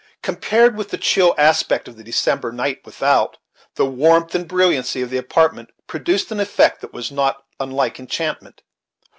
[0.23, 3.37] Compared with the chill aspect of the December night without,
[3.75, 8.63] the warmth and brilliancy of the apartment produced an effect that was not unlike enchantment.